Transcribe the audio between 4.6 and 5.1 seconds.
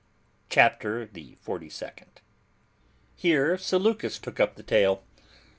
tale.